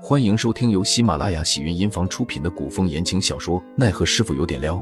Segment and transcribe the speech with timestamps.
[0.00, 4.76] 欢迎收听由喜马拉雅喜云音房出品的古风言情小说《奈何师傅有点撩》，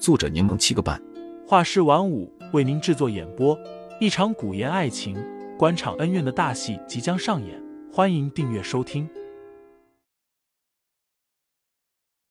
[0.00, 1.00] 作者柠檬七个半，
[1.46, 3.56] 画师晚舞为您制作演播。
[4.00, 5.16] 一场古言爱情、
[5.56, 9.08] 官场恩怨的大戏即将上演，欢迎订阅收听。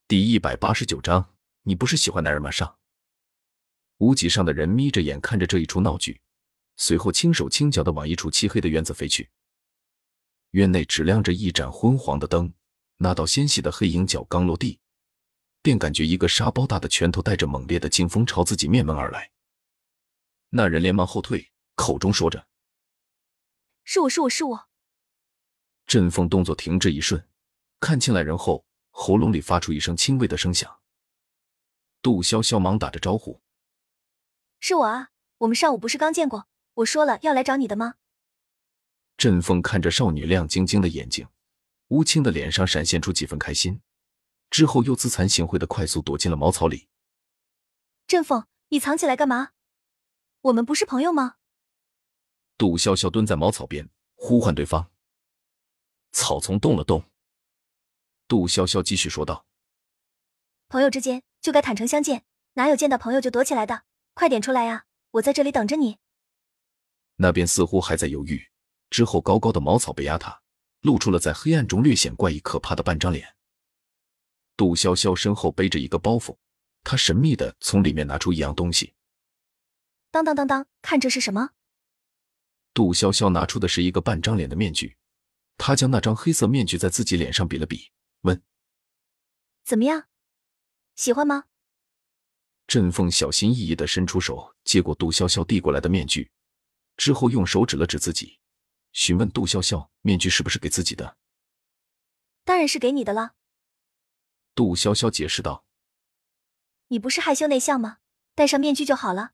[0.05, 1.29] 第一百八十九章，
[1.63, 2.51] 你不是喜欢男人吗？
[2.51, 2.75] 上。
[3.99, 6.19] 屋脊上的人眯着眼看着这一出闹剧，
[6.75, 9.29] 随后轻手轻脚的往一处漆黑的院子飞去。
[10.51, 12.53] 院内只亮着一盏昏黄的灯，
[12.97, 14.79] 那道纤细的黑影脚刚落地，
[15.61, 19.31] 便感觉一个沙包大的拳头带着猛烈的劲风朝自己面门而来。
[20.49, 22.47] 那人连忙后退，口中说着
[23.83, 24.69] ：“是我是我是我。”
[25.85, 27.27] 振风动作停滞一瞬，
[27.79, 30.79] 看清来人后，喉咙里发出一声轻微的声响。
[32.01, 33.41] 杜潇潇忙打着招呼
[34.59, 36.47] ：“是我啊，我们上午不是刚见过？
[36.75, 37.95] 我说了要来找你的吗？”
[39.17, 41.27] 振凤看着少女亮晶晶的眼睛，
[41.87, 43.81] 乌青的脸上闪现出几分开心，
[44.51, 46.87] 之后又自惭形秽的快速躲进了茅草里。
[48.05, 49.53] 振凤，你藏起来干嘛？
[50.41, 51.37] 我们不是朋友吗？
[52.57, 54.91] 杜潇潇蹲在茅草边呼唤对方。
[56.11, 57.03] 草丛动了动。
[58.27, 59.45] 杜潇潇继续说道
[60.69, 63.83] ：“朋友之间就该坦诚相见，哪有见到朋友就躲起来的？
[64.13, 65.97] 快点出来呀，我在这里等着你。”
[67.17, 68.47] 那边似乎还在犹豫。
[68.89, 70.41] 之后，高高的茅草被压塌，
[70.81, 73.35] 露出了在黑暗中略显怪异可怕的半张脸。
[74.55, 76.37] 杜潇潇身后背着一个包袱，
[76.83, 78.93] 他神秘的从里面拿出一样东西。
[80.09, 81.49] 当当当当，看这是什么？
[82.73, 84.97] 杜潇潇拿出的是一个半张脸的面具，
[85.57, 87.91] 他将那张黑色面具在自己脸上比了比，
[88.21, 88.41] 问
[89.65, 90.07] ：“怎么样，
[90.95, 91.45] 喜欢吗？”
[92.67, 96.31] 振凤小心翼翼的伸出手接过杜潇潇递过来的面具，
[96.97, 98.39] 之后用手指了指自己。
[98.97, 101.17] 询问杜潇潇：“面具是不是给自己的
[102.43, 103.35] ？”“当然是给你的了。”
[104.55, 105.63] 杜潇潇解释道。
[106.89, 107.99] “你不是害羞内向吗？
[108.33, 109.33] 戴上面具就好了。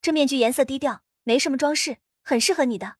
[0.00, 2.98] 这面具颜色低调，没什么装饰，很适合你的。”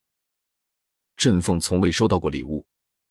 [1.16, 2.66] 振凤从未收到过礼物，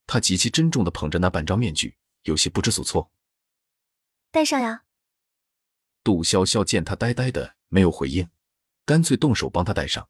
[0.06, 3.10] 他极其珍重的捧着那半张面具，有些不知所措。
[4.30, 4.84] “戴上呀。”
[6.04, 8.28] 杜潇潇见他呆呆的，没有回应，
[8.84, 10.06] 干脆动手帮他戴上。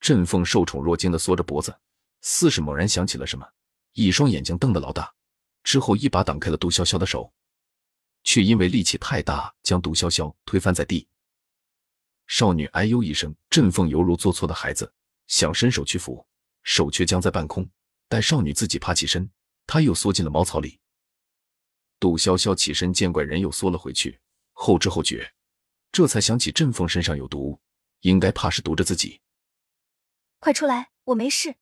[0.00, 1.76] 振凤受宠若惊的缩着脖子，
[2.20, 3.46] 似是猛然想起了什么，
[3.92, 5.12] 一双眼睛瞪得老大，
[5.64, 7.32] 之后一把挡开了杜潇潇的手，
[8.24, 11.08] 却因为力气太大，将杜潇潇推翻在地。
[12.26, 14.92] 少女哎呦一声，振凤犹如做错的孩子，
[15.28, 16.26] 想伸手去扶，
[16.62, 17.68] 手却僵在半空。
[18.08, 19.28] 待少女自己爬起身，
[19.66, 20.78] 她又缩进了茅草里。
[21.98, 24.20] 杜潇潇起身见怪人，又缩了回去，
[24.52, 25.32] 后知后觉，
[25.90, 27.60] 这才想起振凤身上有毒，
[28.00, 29.20] 应该怕是毒着自己。
[30.46, 31.56] 快出来，我没事。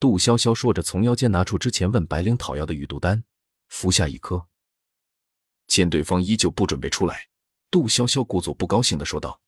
[0.00, 3.24] 杜潇潇说着，从腰间拿出之前问白灵讨要的雨毒丹，
[3.68, 4.48] 服下一颗。
[5.66, 7.28] 见对方依旧不准备出来，
[7.70, 9.42] 杜潇潇故作不高兴的说道：“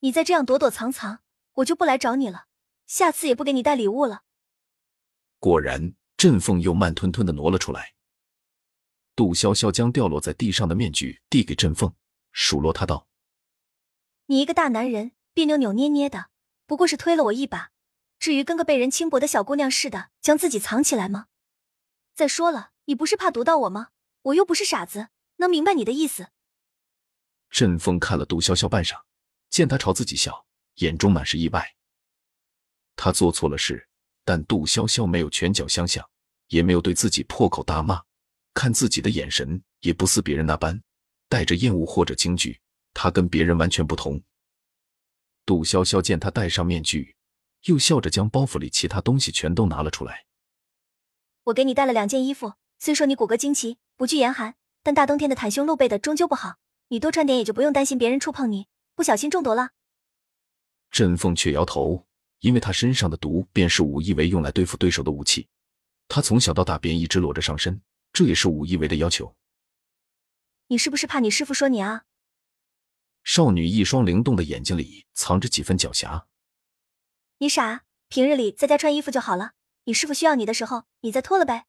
[0.00, 1.20] 你再这样躲躲藏藏，
[1.54, 2.44] 我就不来找你了，
[2.86, 4.24] 下次也不给你带礼物了。”
[5.40, 7.94] 果然，振凤又慢吞吞的挪了出来。
[9.16, 11.90] 杜潇潇将掉落在地上的面具递给振凤，
[12.32, 13.08] 数落他道
[14.28, 16.28] ：“你一个大男人，别扭扭捏捏的。”
[16.68, 17.70] 不过是推了我一把，
[18.18, 21.28] 至于跟个被人轻薄的小姑娘似的将自己藏起来吗？
[22.14, 23.88] 再说了，你不是怕毒到我吗？
[24.20, 26.28] 我又不是傻子，能明白你的意思。
[27.48, 29.00] 振凤看了杜潇潇半晌，
[29.48, 31.74] 见他朝自己笑，眼中满是意外。
[32.96, 33.88] 他做错了事，
[34.22, 36.06] 但杜潇潇没有拳脚相向，
[36.48, 38.02] 也没有对自己破口大骂，
[38.52, 40.78] 看自己的眼神也不似别人那般
[41.30, 42.60] 带着厌恶或者惊惧。
[42.92, 44.22] 他跟别人完全不同。
[45.48, 47.16] 杜潇潇见他戴上面具，
[47.62, 50.26] 又笑着将包袱里其他东西全都拿了出来。
[51.44, 56.56] 我给你带了两件衣服，虽说你骨骼惊奇，不惧严寒，但大冬天的袒胸露背的终究不好。
[56.88, 59.70] 你多穿点，也就不用担心别人触碰你，不小心中毒了。
[60.90, 62.06] 振凤却摇头，
[62.40, 65.48] 因为他身上的毒便是武一为用来对付对手的武器。
[66.08, 67.80] 他从小到大便一直裸着上身，
[68.12, 69.34] 这也是武一为的要求。
[70.66, 72.04] 你是不是怕你师傅说你啊？
[73.24, 76.24] 少女一双灵动的眼睛里藏着几分狡黠。
[77.38, 79.52] 你傻，平日里在家穿衣服就好了。
[79.84, 81.66] 你师傅需要你的时候，你再脱了呗。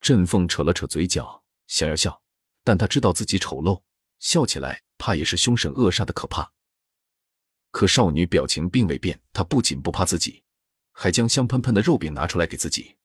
[0.00, 2.22] 振凤扯了扯嘴角，想要笑，
[2.62, 3.82] 但她知道自己丑陋，
[4.18, 6.52] 笑起来怕也是凶神恶煞的可怕。
[7.70, 10.44] 可少女表情并未变，她不仅不怕自己，
[10.92, 12.96] 还将香喷喷的肉饼拿出来给自己。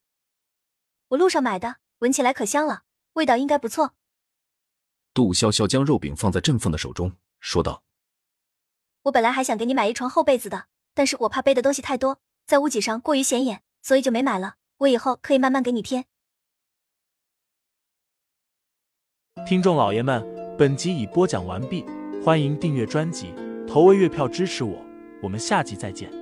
[1.08, 2.84] 我路上买的，闻起来可香了，
[3.14, 3.96] 味道应该不错。
[5.20, 7.12] 苏潇潇将肉饼放在振凤的手中
[7.42, 7.84] 说道，
[9.04, 16.06] 我本来还想给你买一床厚被子的，但是我怕背的东西太多，在屋脊上过于显眼，所以就没买了，我以后可以慢慢给你添。
[19.46, 20.26] 听众老爷们，
[20.58, 21.84] 本集已播讲完毕，
[22.24, 23.34] 欢迎订阅专辑，
[23.68, 24.82] 投喂月票支持我，
[25.22, 26.19] 我们下集再见。